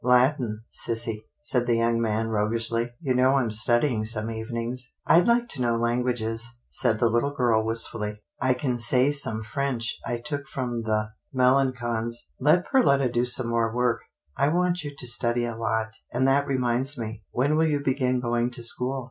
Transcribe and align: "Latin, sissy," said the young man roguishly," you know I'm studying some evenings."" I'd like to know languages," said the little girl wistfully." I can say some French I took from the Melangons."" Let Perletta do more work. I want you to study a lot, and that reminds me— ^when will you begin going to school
"Latin, 0.17 0.63
sissy," 0.73 1.25
said 1.41 1.67
the 1.67 1.75
young 1.75 2.01
man 2.01 2.29
roguishly," 2.29 2.95
you 3.03 3.13
know 3.13 3.35
I'm 3.35 3.51
studying 3.51 4.03
some 4.03 4.31
evenings."" 4.31 4.93
I'd 5.05 5.27
like 5.27 5.47
to 5.49 5.61
know 5.61 5.75
languages," 5.75 6.57
said 6.71 6.97
the 6.97 7.07
little 7.07 7.29
girl 7.35 7.63
wistfully." 7.63 8.23
I 8.41 8.55
can 8.55 8.79
say 8.79 9.11
some 9.11 9.43
French 9.43 9.99
I 10.03 10.17
took 10.17 10.47
from 10.47 10.81
the 10.85 11.11
Melangons."" 11.31 12.15
Let 12.49 12.65
Perletta 12.65 13.11
do 13.11 13.23
more 13.47 13.71
work. 13.75 14.01
I 14.35 14.47
want 14.47 14.83
you 14.83 14.89
to 14.97 15.05
study 15.05 15.45
a 15.45 15.55
lot, 15.55 15.93
and 16.11 16.27
that 16.27 16.47
reminds 16.47 16.97
me— 16.97 17.21
^when 17.37 17.55
will 17.55 17.67
you 17.67 17.79
begin 17.79 18.19
going 18.21 18.49
to 18.49 18.63
school 18.63 18.99